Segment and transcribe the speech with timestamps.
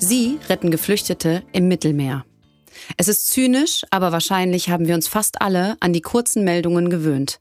[0.00, 2.24] Sie retten Geflüchtete im Mittelmeer.
[2.96, 7.40] Es ist zynisch, aber wahrscheinlich haben wir uns fast alle an die kurzen Meldungen gewöhnt.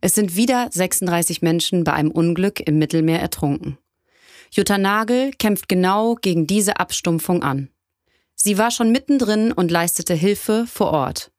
[0.00, 3.76] Es sind wieder 36 Menschen bei einem Unglück im Mittelmeer ertrunken.
[4.50, 7.68] Jutta Nagel kämpft genau gegen diese Abstumpfung an.
[8.34, 11.30] Sie war schon mittendrin und leistete Hilfe vor Ort.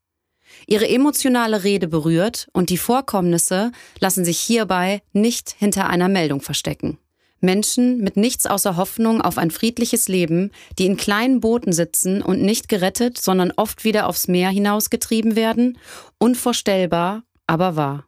[0.68, 7.00] Ihre emotionale Rede berührt und die Vorkommnisse lassen sich hierbei nicht hinter einer Meldung verstecken.
[7.42, 12.42] Menschen mit nichts außer Hoffnung auf ein friedliches Leben, die in kleinen Booten sitzen und
[12.42, 15.78] nicht gerettet, sondern oft wieder aufs Meer hinausgetrieben werden?
[16.18, 18.06] Unvorstellbar, aber wahr.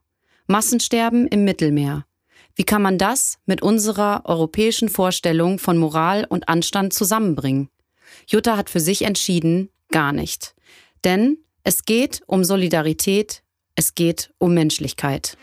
[0.48, 2.06] Massensterben im Mittelmeer.
[2.56, 7.70] Wie kann man das mit unserer europäischen Vorstellung von Moral und Anstand zusammenbringen?
[8.28, 10.54] Jutta hat für sich entschieden, gar nicht.
[11.04, 13.44] Denn es geht um Solidarität,
[13.76, 15.38] es geht um Menschlichkeit.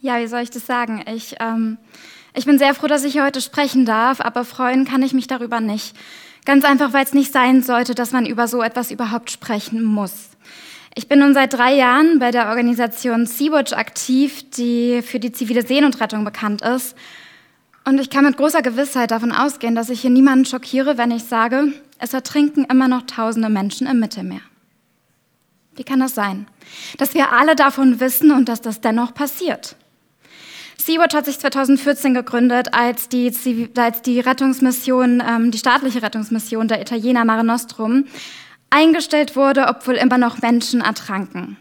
[0.00, 1.02] Ja, wie soll ich das sagen?
[1.12, 1.76] Ich, ähm,
[2.34, 5.60] ich bin sehr froh, dass ich heute sprechen darf, aber freuen kann ich mich darüber
[5.60, 5.96] nicht.
[6.44, 10.30] Ganz einfach, weil es nicht sein sollte, dass man über so etwas überhaupt sprechen muss.
[10.94, 15.66] Ich bin nun seit drei Jahren bei der Organisation Sea-Watch aktiv, die für die zivile
[15.66, 16.96] Seenotrettung bekannt ist.
[17.84, 21.24] Und ich kann mit großer Gewissheit davon ausgehen, dass ich hier niemanden schockiere, wenn ich
[21.24, 24.42] sage, es ertrinken immer noch tausende Menschen im Mittelmeer.
[25.74, 26.46] Wie kann das sein?
[26.98, 29.76] Dass wir alle davon wissen und dass das dennoch passiert.
[30.88, 33.30] Sea-Watch hat sich 2014 gegründet, als die,
[33.76, 38.06] als die Rettungsmission, ähm, die staatliche Rettungsmission der Italiener Mare Nostrum
[38.70, 41.58] eingestellt wurde, obwohl immer noch Menschen ertranken.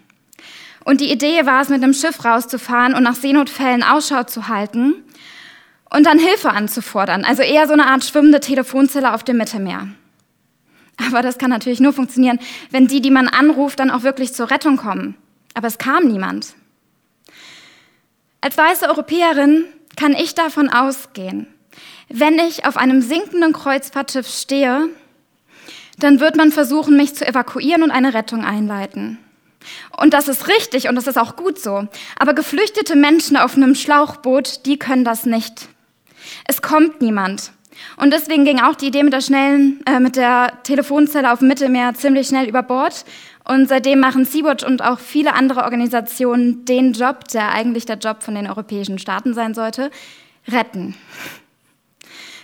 [0.86, 4.94] Und die Idee war es, mit einem Schiff rauszufahren und nach Seenotfällen Ausschau zu halten
[5.90, 7.26] und dann Hilfe anzufordern.
[7.26, 9.90] Also eher so eine Art schwimmende Telefonzelle auf dem Mittelmeer.
[11.06, 12.40] Aber das kann natürlich nur funktionieren,
[12.72, 15.16] wenn die, die man anruft, dann auch wirklich zur Rettung kommen.
[15.54, 16.56] Aber es kam niemand.
[18.42, 19.66] Als weiße Europäerin
[19.96, 21.48] kann ich davon ausgehen,
[22.10, 24.90] wenn ich auf einem sinkenden Kreuzfahrtschiff stehe,
[26.00, 29.18] dann wird man versuchen, mich zu evakuieren und eine Rettung einleiten.
[29.98, 31.88] Und das ist richtig und das ist auch gut so.
[32.18, 35.68] Aber geflüchtete Menschen auf einem Schlauchboot, die können das nicht.
[36.46, 37.52] Es kommt niemand.
[37.98, 41.48] Und deswegen ging auch die Idee mit der schnellen, äh, mit der Telefonzelle auf dem
[41.48, 43.06] Mittelmeer ziemlich schnell über Bord.
[43.48, 48.22] Und seitdem machen Sea-Watch und auch viele andere Organisationen den Job, der eigentlich der Job
[48.22, 49.90] von den europäischen Staaten sein sollte,
[50.50, 50.96] retten.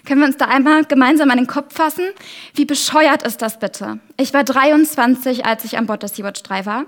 [0.06, 2.06] Können wir uns da einmal gemeinsam an den Kopf fassen?
[2.54, 4.00] Wie bescheuert ist das bitte?
[4.18, 6.86] Ich war 23, als ich an Bord der Sea-Watch 3 war.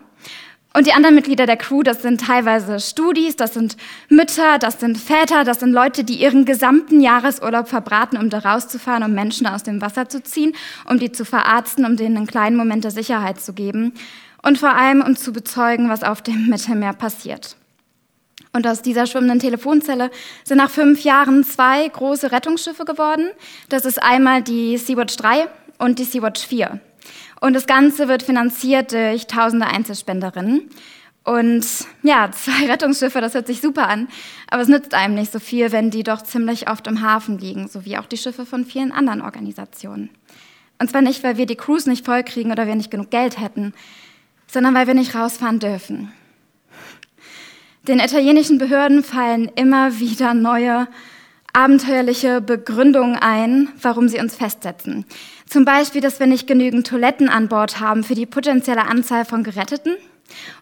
[0.76, 3.78] Und die anderen Mitglieder der Crew, das sind teilweise Studis, das sind
[4.10, 9.04] Mütter, das sind Väter, das sind Leute, die ihren gesamten Jahresurlaub verbraten, um da rauszufahren,
[9.04, 10.54] um Menschen aus dem Wasser zu ziehen,
[10.84, 13.94] um die zu verarzten, um denen einen kleinen Moment der Sicherheit zu geben
[14.44, 17.56] und vor allem, um zu bezeugen, was auf dem Mittelmeer passiert.
[18.52, 20.12] Und aus dieser schwimmenden Telefonzelle
[20.44, 23.30] sind nach fünf Jahren zwei große Rettungsschiffe geworden.
[23.70, 25.48] Das ist einmal die Sea-Watch 3
[25.78, 26.82] und die Sea-Watch 4.
[27.46, 30.68] Und das Ganze wird finanziert durch tausende Einzelspenderinnen.
[31.24, 31.64] Und
[32.02, 34.08] ja, zwei Rettungsschiffe, das hört sich super an,
[34.50, 37.68] aber es nützt einem nicht so viel, wenn die doch ziemlich oft im Hafen liegen,
[37.68, 40.10] so wie auch die Schiffe von vielen anderen Organisationen.
[40.80, 43.76] Und zwar nicht, weil wir die Crews nicht vollkriegen oder wir nicht genug Geld hätten,
[44.48, 46.12] sondern weil wir nicht rausfahren dürfen.
[47.88, 50.88] Den italienischen Behörden fallen immer wieder neue
[51.56, 55.06] abenteuerliche Begründungen ein, warum sie uns festsetzen.
[55.48, 59.44] Zum Beispiel, dass wir nicht genügend Toiletten an Bord haben für die potenzielle Anzahl von
[59.44, 59.96] Geretteten.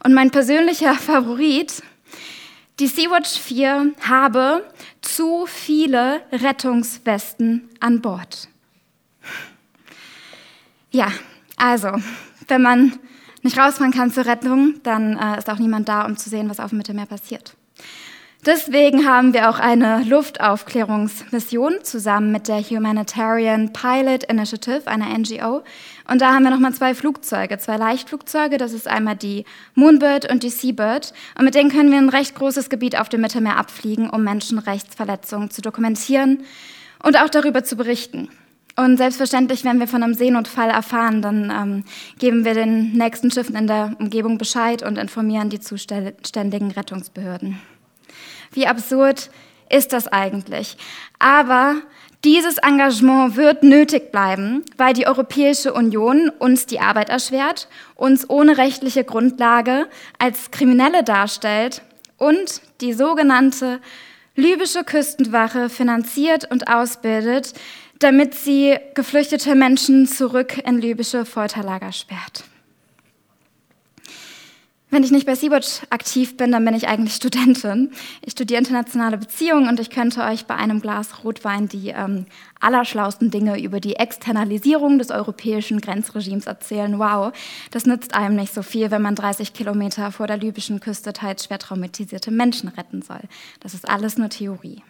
[0.03, 1.81] Und mein persönlicher Favorit,
[2.79, 4.63] die Sea-Watch 4 habe
[5.01, 8.47] zu viele Rettungswesten an Bord.
[10.91, 11.11] Ja,
[11.57, 11.89] also,
[12.47, 12.99] wenn man
[13.41, 16.59] nicht rausfahren kann zur Rettung, dann äh, ist auch niemand da, um zu sehen, was
[16.59, 17.55] auf dem Mittelmeer passiert.
[18.45, 25.63] Deswegen haben wir auch eine Luftaufklärungsmission zusammen mit der Humanitarian Pilot Initiative, einer NGO.
[26.09, 28.57] Und da haben wir nochmal zwei Flugzeuge, zwei Leichtflugzeuge.
[28.57, 29.45] Das ist einmal die
[29.75, 31.13] Moonbird und die Seabird.
[31.37, 35.49] Und mit denen können wir ein recht großes Gebiet auf dem Mittelmeer abfliegen, um Menschenrechtsverletzungen
[35.49, 36.43] zu dokumentieren
[37.01, 38.27] und auch darüber zu berichten.
[38.75, 41.83] Und selbstverständlich, wenn wir von einem Seenotfall erfahren, dann ähm,
[42.19, 47.59] geben wir den nächsten Schiffen in der Umgebung Bescheid und informieren die zuständigen Rettungsbehörden.
[48.53, 49.29] Wie absurd
[49.69, 50.77] ist das eigentlich.
[51.19, 51.75] Aber
[52.23, 58.57] dieses Engagement wird nötig bleiben, weil die Europäische Union uns die Arbeit erschwert, uns ohne
[58.57, 59.87] rechtliche Grundlage
[60.19, 61.81] als Kriminelle darstellt
[62.17, 63.81] und die sogenannte
[64.35, 67.53] libysche Küstenwache finanziert und ausbildet,
[67.99, 72.45] damit sie geflüchtete Menschen zurück in libysche Folterlager sperrt.
[74.93, 77.89] Wenn ich nicht bei Sea-Watch aktiv bin, dann bin ich eigentlich Studentin.
[78.21, 82.27] Ich studiere internationale Beziehungen und ich könnte euch bei einem Glas Rotwein die ähm,
[82.59, 86.99] allerschlausten Dinge über die Externalisierung des europäischen Grenzregimes erzählen.
[86.99, 87.33] Wow,
[87.71, 91.45] das nützt einem nicht so viel, wenn man 30 Kilometer vor der libyschen Küste teils
[91.45, 93.21] schwer traumatisierte Menschen retten soll.
[93.61, 94.83] Das ist alles nur Theorie.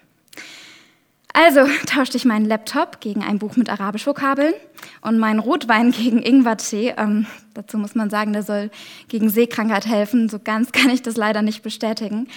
[1.34, 4.54] Also tauschte ich meinen Laptop gegen ein Buch mit Arabisch-Vokabeln
[5.02, 6.94] und meinen Rotwein gegen Ingwertee.
[6.96, 7.26] Ähm,
[7.56, 8.70] dazu muss man sagen, der soll
[9.08, 10.30] gegen Seekrankheit helfen.
[10.30, 12.28] So ganz kann ich das leider nicht bestätigen.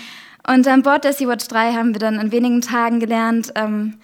[0.49, 3.99] Und an Bord der Sea-Watch 3 haben wir dann in wenigen Tagen gelernt, ähm,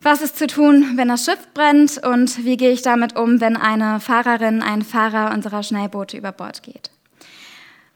[0.00, 3.56] was ist zu tun, wenn das Schiff brennt und wie gehe ich damit um, wenn
[3.56, 6.90] eine Fahrerin, ein Fahrer unserer Schnellboote über Bord geht.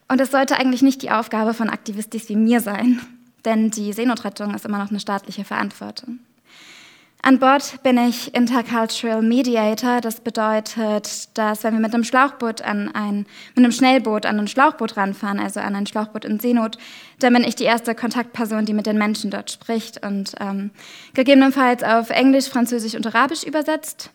[0.09, 3.01] Und das sollte eigentlich nicht die Aufgabe von Aktivistis wie mir sein,
[3.45, 6.21] denn die Seenotrettung ist immer noch eine staatliche Verantwortung.
[7.27, 10.01] An Bord bin ich Intercultural Mediator.
[10.01, 13.27] Das bedeutet, dass wenn wir mit einem Schlauchboot an ein,
[13.57, 16.79] mit einem Schnellboot an ein Schlauchboot ranfahren, also an ein Schlauchboot in Seenot,
[17.19, 20.71] dann bin ich die erste Kontaktperson, die mit den Menschen dort spricht und ähm,
[21.15, 24.13] gegebenenfalls auf Englisch, Französisch und Arabisch übersetzt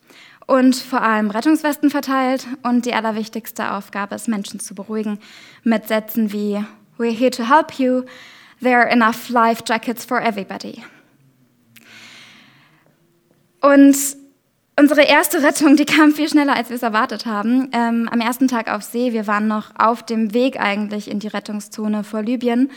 [0.47, 2.47] und vor allem Rettungswesten verteilt.
[2.63, 5.19] Und die allerwichtigste Aufgabe ist, Menschen zu beruhigen
[5.65, 6.63] mit Sätzen wie
[6.97, 8.03] We're here to help you.
[8.61, 10.81] There are enough life jackets for everybody.
[13.61, 13.95] Und
[14.77, 17.69] unsere erste Rettung, die kam viel schneller, als wir es erwartet haben.
[17.71, 21.27] Ähm, am ersten Tag auf See, wir waren noch auf dem Weg eigentlich in die
[21.27, 22.71] Rettungszone vor Libyen.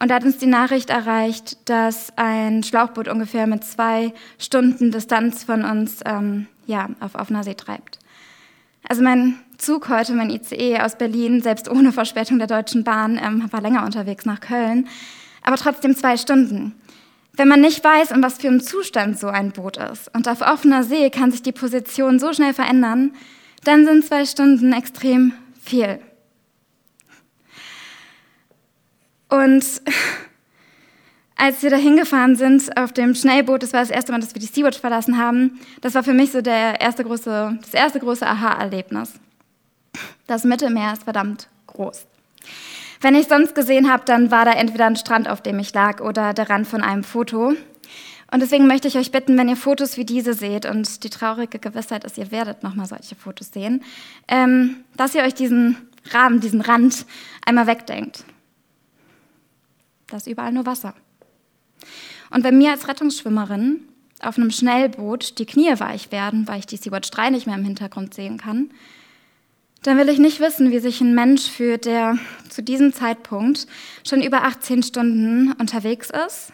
[0.00, 5.42] Und da hat uns die Nachricht erreicht, dass ein Schlauchboot ungefähr mit zwei Stunden Distanz
[5.42, 7.98] von uns ähm, ja, auf offener See treibt.
[8.88, 13.44] Also mein Zug heute, mein ICE aus Berlin, selbst ohne Verspätung der Deutschen Bahn, ähm,
[13.50, 14.86] war länger unterwegs nach Köln,
[15.42, 16.74] aber trotzdem zwei Stunden.
[17.38, 20.40] Wenn man nicht weiß, in was für einem Zustand so ein Boot ist und auf
[20.40, 23.14] offener See kann sich die Position so schnell verändern,
[23.62, 25.32] dann sind zwei Stunden extrem
[25.62, 26.00] viel.
[29.28, 29.64] Und
[31.36, 34.40] als wir da hingefahren sind auf dem Schnellboot, das war das erste Mal, dass wir
[34.40, 38.26] die Sea-Watch verlassen haben, das war für mich so der erste große, das erste große
[38.26, 39.12] Aha-Erlebnis.
[40.26, 42.04] Das Mittelmeer ist verdammt groß.
[43.00, 46.00] Wenn ich sonst gesehen habe, dann war da entweder ein Strand, auf dem ich lag,
[46.00, 47.54] oder der Rand von einem Foto.
[48.30, 51.58] Und deswegen möchte ich euch bitten, wenn ihr Fotos wie diese seht, und die traurige
[51.58, 53.82] Gewissheit ist, ihr werdet nochmal solche Fotos sehen,
[54.26, 55.76] ähm, dass ihr euch diesen
[56.10, 57.06] Rahmen, diesen Rand
[57.46, 58.24] einmal wegdenkt.
[60.08, 60.94] Da ist überall nur Wasser.
[62.30, 63.80] Und wenn mir als Rettungsschwimmerin
[64.20, 67.64] auf einem Schnellboot die Knie weich werden, weil ich die Sea-Watch 3 nicht mehr im
[67.64, 68.70] Hintergrund sehen kann,
[69.82, 73.66] dann will ich nicht wissen, wie sich ein Mensch fühlt, der zu diesem Zeitpunkt
[74.06, 76.52] schon über 18 Stunden unterwegs ist.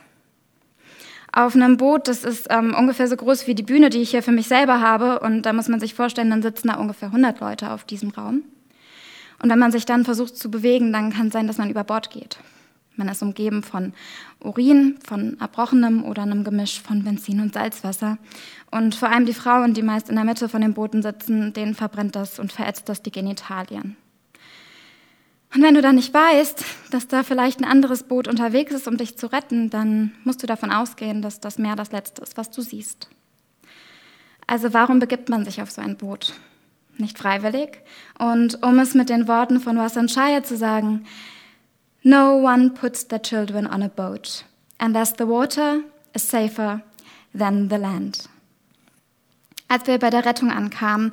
[1.32, 4.22] Auf einem Boot, das ist ähm, ungefähr so groß wie die Bühne, die ich hier
[4.22, 5.18] für mich selber habe.
[5.18, 8.42] Und da muss man sich vorstellen, dann sitzen da ungefähr 100 Leute auf diesem Raum.
[9.42, 11.82] Und wenn man sich dann versucht zu bewegen, dann kann es sein, dass man über
[11.82, 12.38] Bord geht.
[12.96, 13.92] Man ist umgeben von
[14.38, 18.18] Urin, von Erbrochenem oder einem Gemisch von Benzin und Salzwasser.
[18.74, 21.76] Und vor allem die Frauen, die meist in der Mitte von den Booten sitzen, denen
[21.76, 23.96] verbrennt das und verätzt das die Genitalien.
[25.54, 28.96] Und wenn du dann nicht weißt, dass da vielleicht ein anderes Boot unterwegs ist, um
[28.96, 32.50] dich zu retten, dann musst du davon ausgehen, dass das Meer das Letzte ist, was
[32.50, 33.08] du siehst.
[34.48, 36.34] Also warum begibt man sich auf so ein Boot?
[36.98, 37.78] Nicht freiwillig.
[38.18, 41.06] Und um es mit den Worten von Wassan Shire zu sagen,
[42.02, 44.44] No one puts their children on a boat
[44.80, 46.80] unless the water is safer
[47.32, 48.28] than the land.
[49.68, 51.12] Als wir bei der Rettung ankamen,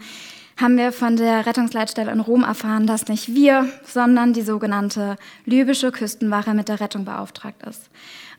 [0.58, 5.15] haben wir von der Rettungsleitstelle in Rom erfahren, dass nicht wir, sondern die sogenannte
[5.46, 7.89] libysche Küstenwache mit der Rettung beauftragt ist.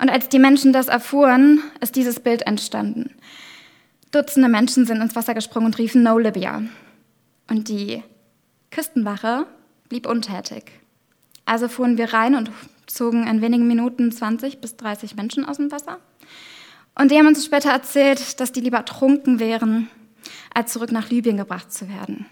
[0.00, 3.10] Und als die Menschen das erfuhren, ist dieses Bild entstanden.
[4.12, 6.62] Dutzende Menschen sind ins Wasser gesprungen und riefen No Libya.
[7.50, 8.02] Und die
[8.70, 9.46] Küstenwache
[9.88, 10.64] blieb untätig.
[11.44, 12.50] Also fuhren wir rein und
[12.86, 15.98] zogen in wenigen Minuten 20 bis 30 Menschen aus dem Wasser.
[16.94, 19.88] Und die haben uns später erzählt, dass die lieber ertrunken wären,
[20.54, 22.26] als zurück nach Libyen gebracht zu werden.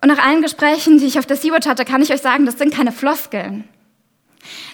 [0.00, 2.58] Und nach allen Gesprächen, die ich auf der Sea-Watch hatte, kann ich euch sagen, das
[2.58, 3.64] sind keine Floskeln.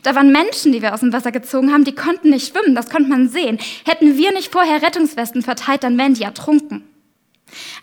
[0.02, 2.90] Da waren Menschen, die wir aus dem Wasser gezogen haben, die konnten nicht schwimmen, das
[2.90, 3.58] konnte man sehen.
[3.86, 6.84] Hätten wir nicht vorher Rettungswesten verteilt, dann wären die ertrunken.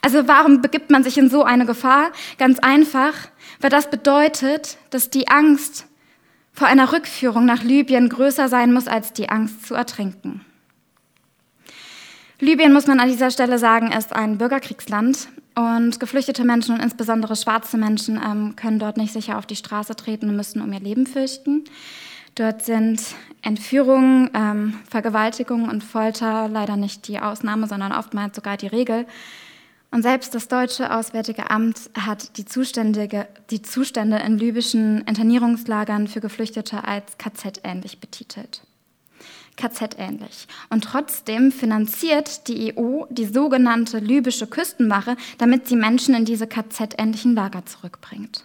[0.02, 2.12] Also warum begibt man sich in so eine Gefahr?
[2.38, 3.14] Ganz einfach,
[3.60, 5.88] weil das bedeutet, dass die Angst
[6.54, 10.46] vor einer Rückführung nach Libyen größer sein muss als die Angst zu ertrinken.
[12.42, 17.36] Libyen, muss man an dieser Stelle sagen, ist ein Bürgerkriegsland und geflüchtete Menschen und insbesondere
[17.36, 20.80] schwarze Menschen ähm, können dort nicht sicher auf die Straße treten und müssen um ihr
[20.80, 21.66] Leben fürchten.
[22.34, 23.00] Dort sind
[23.44, 29.06] Entführungen, ähm, Vergewaltigungen und Folter leider nicht die Ausnahme, sondern oftmals sogar die Regel.
[29.92, 36.22] Und selbst das deutsche Auswärtige Amt hat die Zustände, die Zustände in libyschen Internierungslagern für
[36.22, 38.64] Geflüchtete als KZ-ähnlich betitelt.
[39.62, 40.48] KZ-ähnlich.
[40.70, 47.36] Und trotzdem finanziert die EU die sogenannte libysche Küstenwache, damit sie Menschen in diese KZ-ähnlichen
[47.36, 48.44] Lager zurückbringt.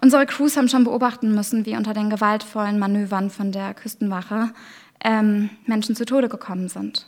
[0.00, 4.50] Unsere Crews haben schon beobachten müssen, wie unter den gewaltvollen Manövern von der Küstenwache
[5.02, 7.06] ähm, Menschen zu Tode gekommen sind.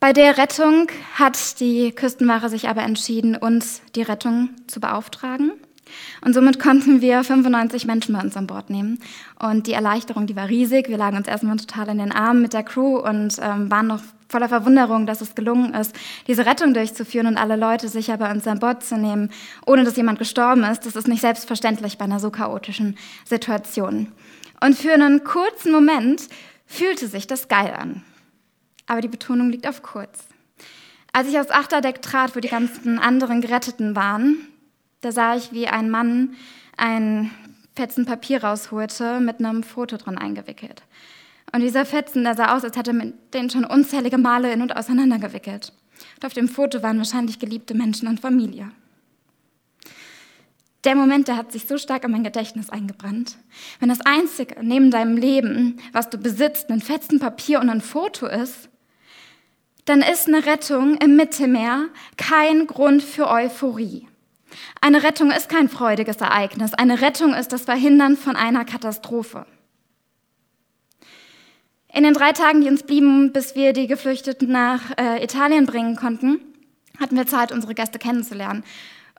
[0.00, 5.52] Bei der Rettung hat die Küstenwache sich aber entschieden, uns die Rettung zu beauftragen.
[6.24, 8.98] Und somit konnten wir 95 Menschen bei uns an Bord nehmen.
[9.38, 10.88] Und die Erleichterung, die war riesig.
[10.88, 14.00] Wir lagen uns erstmal total in den Armen mit der Crew und ähm, waren noch
[14.28, 15.94] voller Verwunderung, dass es gelungen ist,
[16.26, 19.30] diese Rettung durchzuführen und alle Leute sicher bei uns an Bord zu nehmen,
[19.66, 20.86] ohne dass jemand gestorben ist.
[20.86, 24.08] Das ist nicht selbstverständlich bei einer so chaotischen Situation.
[24.60, 26.22] Und für einen kurzen Moment
[26.66, 28.02] fühlte sich das geil an
[28.86, 30.26] aber die Betonung liegt auf kurz.
[31.12, 34.48] Als ich aufs Achterdeck trat, wo die ganzen anderen Geretteten waren,
[35.04, 36.34] da sah ich, wie ein Mann
[36.76, 37.30] ein
[37.76, 40.82] Fetzen Papier rausholte, mit einem Foto drin eingewickelt.
[41.52, 44.76] Und dieser Fetzen, der sah aus, als hätte er den schon unzählige Male in- und
[44.76, 45.72] auseinandergewickelt.
[46.16, 48.70] Und auf dem Foto waren wahrscheinlich geliebte Menschen und Familie.
[50.84, 53.38] Der Moment, der hat sich so stark in mein Gedächtnis eingebrannt.
[53.80, 58.26] Wenn das Einzige neben deinem Leben, was du besitzt, ein Fetzen Papier und ein Foto
[58.26, 58.68] ist,
[59.86, 64.08] dann ist eine Rettung im Mittelmeer kein Grund für Euphorie.
[64.80, 66.74] Eine Rettung ist kein freudiges Ereignis.
[66.74, 69.46] Eine Rettung ist das Verhindern von einer Katastrophe.
[71.92, 75.94] In den drei Tagen, die uns blieben, bis wir die Geflüchteten nach äh, Italien bringen
[75.94, 76.40] konnten,
[76.98, 78.64] hatten wir Zeit, unsere Gäste kennenzulernen.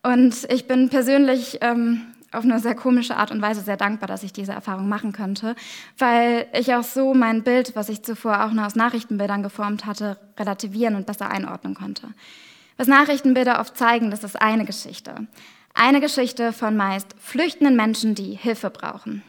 [0.03, 2.01] Und ich bin persönlich ähm,
[2.35, 5.55] auf eine sehr komische Art und Weise sehr dankbar, dass ich diese Erfahrung machen könnte,
[5.97, 10.17] weil ich auch so mein Bild, was ich zuvor auch nur aus Nachrichtenbildern geformt hatte,
[10.37, 12.09] relativieren und besser einordnen konnte.
[12.77, 15.27] Was Nachrichtenbilder oft zeigen, das ist eine Geschichte.
[15.73, 19.23] Eine Geschichte von meist flüchtenden Menschen, die Hilfe brauchen.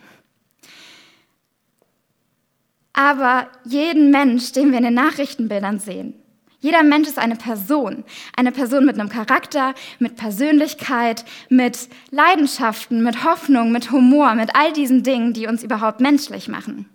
[2.93, 6.15] Aber jeden Mensch, den wir in den Nachrichtenbildern sehen,
[6.61, 8.05] jeder Mensch ist eine Person.
[8.37, 14.73] Eine Person mit einem Charakter, mit Persönlichkeit, mit Leidenschaften, mit Hoffnung, mit Humor, mit all
[14.73, 16.89] diesen Dingen, die uns überhaupt menschlich machen.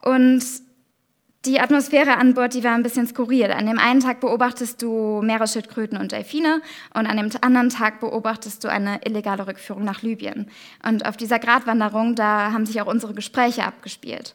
[0.00, 0.42] Und
[1.46, 3.50] die Atmosphäre an Bord, die war ein bisschen skurril.
[3.50, 6.62] An dem einen Tag beobachtest du Meeresschildkröten und Delfine
[6.94, 10.50] und an dem anderen Tag beobachtest du eine illegale Rückführung nach Libyen.
[10.86, 14.34] Und auf dieser Gratwanderung, da haben sich auch unsere Gespräche abgespielt.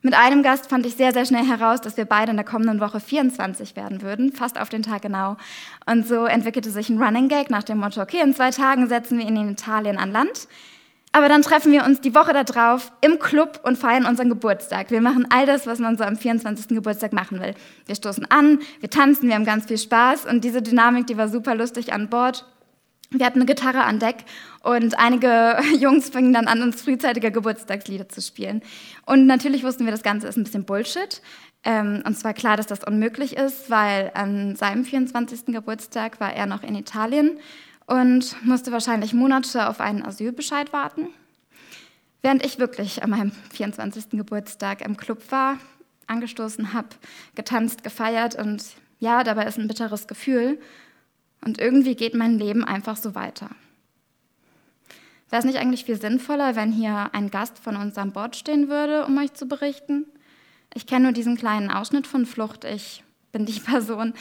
[0.00, 2.80] Mit einem Gast fand ich sehr, sehr schnell heraus, dass wir beide in der kommenden
[2.80, 5.36] Woche 24 werden würden, fast auf den Tag genau.
[5.86, 9.18] Und so entwickelte sich ein Running Gag nach dem Motto, okay, in zwei Tagen setzen
[9.18, 10.46] wir ihn in Italien an Land.
[11.18, 14.92] Aber dann treffen wir uns die Woche darauf im Club und feiern unseren Geburtstag.
[14.92, 16.68] Wir machen all das, was man so am 24.
[16.68, 17.56] Geburtstag machen will.
[17.86, 21.28] Wir stoßen an, wir tanzen, wir haben ganz viel Spaß und diese Dynamik, die war
[21.28, 22.46] super lustig an Bord.
[23.10, 24.18] Wir hatten eine Gitarre an Deck
[24.62, 28.62] und einige Jungs fingen dann an, uns frühzeitige Geburtstagslieder zu spielen.
[29.04, 31.20] Und natürlich wussten wir, das Ganze ist ein bisschen Bullshit.
[31.64, 35.46] Ähm, und zwar klar, dass das unmöglich ist, weil an seinem 24.
[35.46, 37.40] Geburtstag war er noch in Italien
[37.88, 41.08] und musste wahrscheinlich Monate auf einen Asylbescheid warten.
[42.20, 44.10] Während ich wirklich an meinem 24.
[44.10, 45.58] Geburtstag im Club war,
[46.06, 46.88] angestoßen habe,
[47.34, 48.64] getanzt, gefeiert und
[49.00, 50.60] ja, dabei ist ein bitteres Gefühl.
[51.40, 53.50] Und irgendwie geht mein Leben einfach so weiter.
[55.30, 58.68] Wäre es nicht eigentlich viel sinnvoller, wenn hier ein Gast von uns an Bord stehen
[58.68, 60.06] würde, um euch zu berichten?
[60.74, 62.64] Ich kenne nur diesen kleinen Ausschnitt von Flucht.
[62.64, 63.04] Ich
[63.38, 64.12] bin die Person,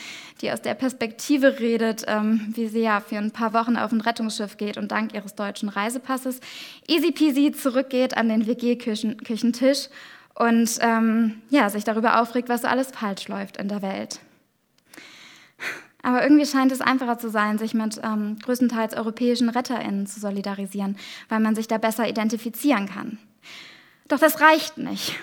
[0.41, 4.01] die aus der Perspektive redet, ähm, wie sie ja für ein paar Wochen auf ein
[4.01, 6.39] Rettungsschiff geht und dank ihres deutschen Reisepasses
[6.87, 9.89] easy peasy zurückgeht an den WG-Küchentisch
[10.35, 14.19] und ähm, ja, sich darüber aufregt, was so alles falsch läuft in der Welt.
[16.03, 20.95] Aber irgendwie scheint es einfacher zu sein, sich mit ähm, größtenteils europäischen RetterInnen zu solidarisieren,
[21.27, 23.17] weil man sich da besser identifizieren kann.
[24.07, 25.15] Doch das reicht nicht.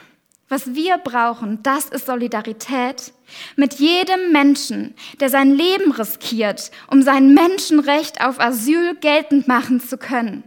[0.48, 3.14] Was wir brauchen, das ist Solidarität
[3.56, 9.96] mit jedem Menschen, der sein Leben riskiert, um sein Menschenrecht auf Asyl geltend machen zu
[9.96, 10.44] können.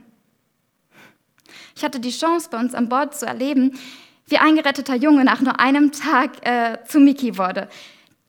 [1.75, 3.77] Ich hatte die Chance, bei uns an Bord zu erleben,
[4.27, 7.69] wie ein geretteter Junge nach nur einem Tag äh, zu Miki wurde.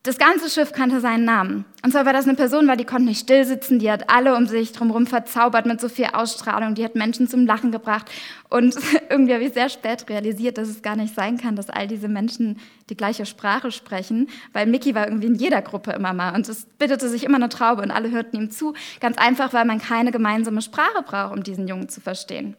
[0.04, 1.64] Das ganze Schiff kannte seinen Namen.
[1.84, 4.36] Und zwar war das eine Person, weil die konnte nicht still sitzen, die hat alle
[4.36, 8.08] um sich drumherum verzaubert mit so viel Ausstrahlung, die hat Menschen zum Lachen gebracht.
[8.48, 8.76] Und
[9.10, 12.08] irgendwie habe ich sehr spät realisiert, dass es gar nicht sein kann, dass all diese
[12.08, 12.58] Menschen
[12.90, 16.64] die gleiche Sprache sprechen, weil Mickey war irgendwie in jeder Gruppe immer mal und es
[16.78, 18.74] bildete sich immer eine Traube und alle hörten ihm zu.
[19.00, 22.56] Ganz einfach, weil man keine gemeinsame Sprache braucht, um diesen Jungen zu verstehen.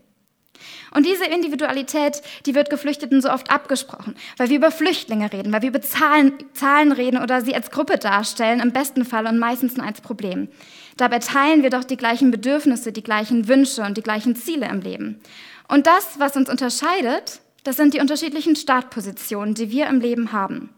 [0.92, 5.62] Und diese Individualität, die wird Geflüchteten so oft abgesprochen, weil wir über Flüchtlinge reden, weil
[5.62, 9.78] wir über Zahlen, Zahlen reden oder sie als Gruppe darstellen, im besten Fall und meistens
[9.78, 10.50] nur als Problem.
[10.98, 14.82] Dabei teilen wir doch die gleichen Bedürfnisse, die gleichen Wünsche und die gleichen Ziele im
[14.82, 15.20] Leben.
[15.68, 20.70] Und das, was uns unterscheidet, das sind die unterschiedlichen Startpositionen, die wir im Leben haben.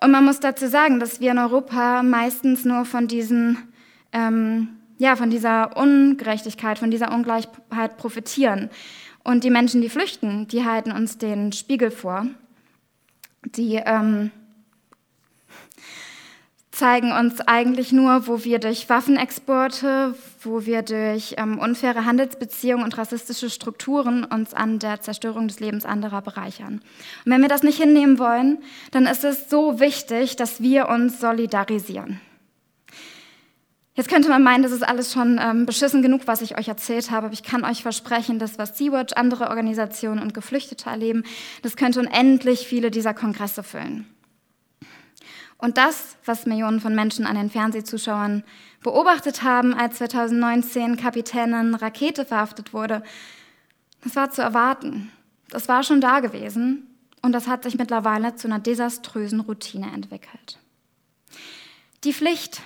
[0.00, 3.58] Und man muss dazu sagen, dass wir in Europa meistens nur von diesen
[4.12, 8.70] ähm, ja, von dieser Ungerechtigkeit, von dieser Ungleichheit profitieren.
[9.22, 12.26] Und die Menschen, die flüchten, die halten uns den Spiegel vor.
[13.44, 14.30] Die ähm,
[16.74, 22.98] zeigen uns eigentlich nur, wo wir durch Waffenexporte, wo wir durch ähm, unfaire Handelsbeziehungen und
[22.98, 26.82] rassistische Strukturen uns an der Zerstörung des Lebens anderer bereichern.
[27.24, 28.58] Und wenn wir das nicht hinnehmen wollen,
[28.90, 32.20] dann ist es so wichtig, dass wir uns solidarisieren.
[33.96, 37.12] Jetzt könnte man meinen, das ist alles schon ähm, beschissen genug, was ich euch erzählt
[37.12, 41.22] habe, aber ich kann euch versprechen, dass was Sea-Watch, andere Organisationen und Geflüchtete erleben,
[41.62, 44.06] das könnte unendlich viele dieser Kongresse füllen.
[45.58, 48.42] Und das, was Millionen von Menschen an den Fernsehzuschauern
[48.82, 53.02] beobachtet haben, als 2019 Kapitänin Rakete verhaftet wurde,
[54.02, 55.12] das war zu erwarten.
[55.48, 56.88] Das war schon da gewesen
[57.22, 60.58] und das hat sich mittlerweile zu einer desaströsen Routine entwickelt.
[62.02, 62.60] Die Pflicht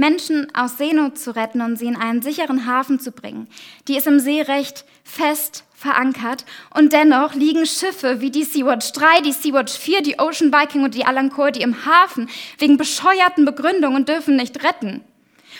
[0.00, 3.46] Menschen aus Seenot zu retten und sie in einen sicheren Hafen zu bringen.
[3.86, 9.32] Die ist im Seerecht fest verankert und dennoch liegen Schiffe wie die Sea-Watch 3, die
[9.32, 12.28] Sea-Watch 4, die Ocean Viking und die Alancourt, die im Hafen
[12.58, 15.04] wegen bescheuerten Begründungen dürfen nicht retten.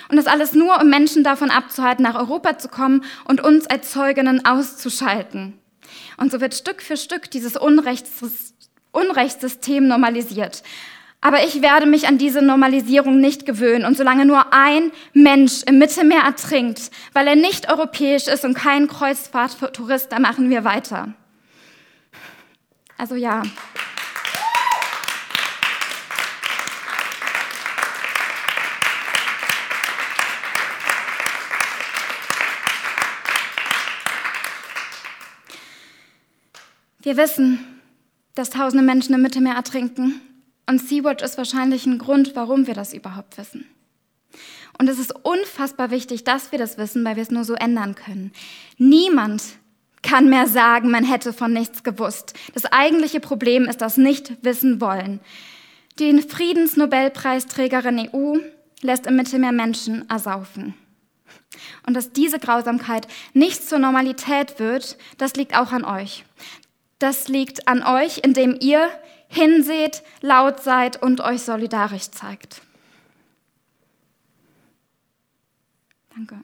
[0.08, 3.90] Und das alles nur, um Menschen davon abzuhalten, nach Europa zu kommen und uns als
[3.90, 5.58] Zeuginnen auszuschalten.
[6.16, 7.56] Und so wird Stück für Stück dieses
[8.92, 10.62] Unrechtssystem normalisiert.
[11.22, 13.84] Aber ich werde mich an diese Normalisierung nicht gewöhnen.
[13.84, 18.88] Und solange nur ein Mensch im Mittelmeer ertrinkt, weil er nicht europäisch ist und kein
[18.88, 21.12] Kreuzfahrttourist, da machen wir weiter.
[22.96, 23.42] Also ja.
[37.02, 37.80] Wir wissen,
[38.34, 40.20] dass tausende Menschen im Mittelmeer ertrinken
[40.70, 43.66] und Sea-Watch ist wahrscheinlich ein Grund, warum wir das überhaupt wissen.
[44.78, 47.94] Und es ist unfassbar wichtig, dass wir das wissen, weil wir es nur so ändern
[47.94, 48.32] können.
[48.78, 49.42] Niemand
[50.02, 52.32] kann mehr sagen, man hätte von nichts gewusst.
[52.54, 55.20] Das eigentliche Problem ist das Nicht-Wissen wollen.
[55.98, 58.36] Die Friedensnobelpreisträgerin EU
[58.80, 60.74] lässt im Mittelmeer Menschen ersaufen.
[61.86, 66.24] Und dass diese Grausamkeit nicht zur Normalität wird, das liegt auch an euch.
[66.98, 68.88] Das liegt an euch, indem ihr
[69.30, 72.62] hinseht, laut seid und euch solidarisch zeigt.
[76.14, 76.42] Danke.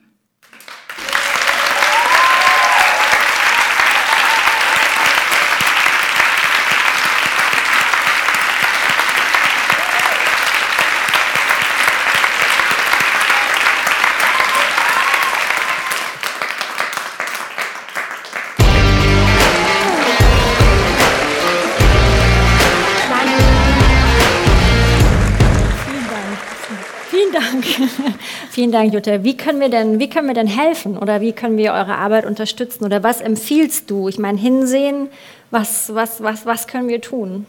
[28.51, 29.23] Vielen Dank, Jutta.
[29.23, 32.25] Wie können wir denn, wie können wir denn helfen oder wie können wir eure Arbeit
[32.25, 34.07] unterstützen oder was empfiehlst du?
[34.07, 35.09] Ich meine, hinsehen,
[35.51, 37.45] was, was, was, was können wir tun?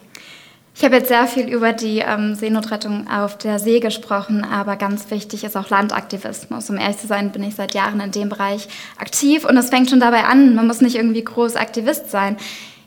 [0.75, 5.11] Ich habe jetzt sehr viel über die ähm, Seenotrettung auf der See gesprochen, aber ganz
[5.11, 6.71] wichtig ist auch Landaktivismus.
[6.71, 9.91] Um ehrlich zu sein, bin ich seit Jahren in dem Bereich aktiv und es fängt
[9.91, 10.55] schon dabei an.
[10.55, 12.37] Man muss nicht irgendwie groß Aktivist sein.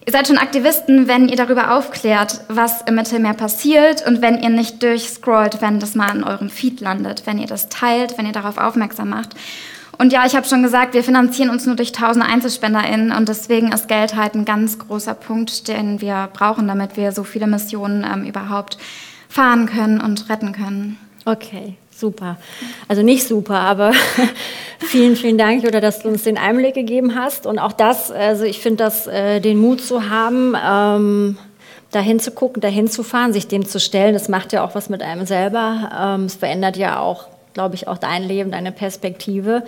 [0.04, 4.50] Ihr seid schon Aktivisten, wenn ihr darüber aufklärt, was im Mittelmeer passiert und wenn ihr
[4.50, 8.32] nicht durchscrollt, wenn das mal in eurem Feed landet, wenn ihr das teilt, wenn ihr
[8.32, 9.36] darauf aufmerksam macht.
[10.00, 13.72] Und ja, ich habe schon gesagt, wir finanzieren uns nur durch tausende EinzelspenderInnen und deswegen
[13.72, 18.04] ist Geld halt ein ganz großer Punkt, den wir brauchen, damit wir so viele Missionen
[18.04, 18.80] ähm, überhaupt
[19.30, 20.98] fahren können und retten können.
[21.26, 22.38] Okay, super.
[22.90, 23.94] Also nicht super, aber
[24.80, 27.46] vielen, vielen Dank, Jutta, dass du uns den Einblick gegeben hast.
[27.46, 31.38] Und auch das, also ich finde das, äh, den Mut zu haben, ähm,
[31.92, 34.90] dahin zu gucken, dahin zu fahren, sich dem zu stellen, das macht ja auch was
[34.90, 35.90] mit einem selber.
[35.98, 39.64] Ähm, es verändert ja auch, glaube ich, auch dein Leben, deine Perspektive.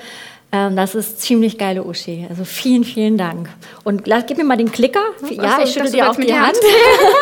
[0.53, 2.27] Ähm, das ist ziemlich geile Uschi.
[2.29, 3.49] Also vielen, vielen Dank.
[3.83, 5.01] Und gib mir mal den Klicker.
[5.31, 6.53] Ja, ich schüttel dir auch die Hand.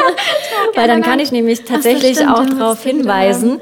[0.75, 3.61] Weil dann kann ich nämlich tatsächlich so, auch darauf hinweisen,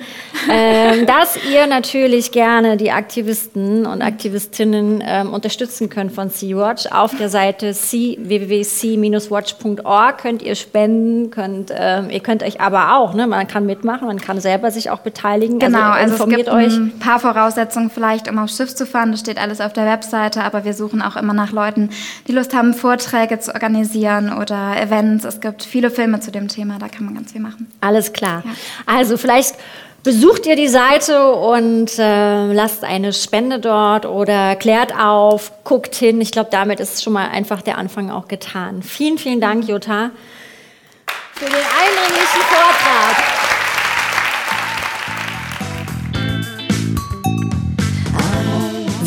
[0.51, 6.87] ähm, dass ihr natürlich gerne die Aktivisten und Aktivistinnen ähm, unterstützen könnt von Sea-Watch.
[6.87, 13.27] Auf der Seite www.c-watch.org könnt ihr spenden, könnt, ähm, ihr könnt euch aber auch, ne,
[13.27, 15.61] man kann mitmachen, man kann selber sich auch beteiligen.
[15.61, 16.75] Also genau, also, also es gibt euch.
[16.75, 19.11] ein paar Voraussetzungen vielleicht, um aufs Schiff zu fahren.
[19.11, 21.89] Das steht alles auf der Webseite, aber wir suchen auch immer nach Leuten,
[22.27, 25.25] die Lust haben, Vorträge zu organisieren oder Events.
[25.25, 27.71] Es gibt viele Filme zu dem Thema, da kann man ganz viel machen.
[27.81, 28.43] Alles klar.
[28.45, 28.51] Ja.
[28.85, 29.55] Also vielleicht
[30.03, 36.21] besucht ihr die Seite und äh, lasst eine Spende dort oder klärt auf, guckt hin.
[36.21, 38.81] Ich glaube, damit ist schon mal einfach der Anfang auch getan.
[38.81, 40.11] Vielen, vielen Dank, Jutta,
[41.33, 43.38] für den eindringlichen Vortrag.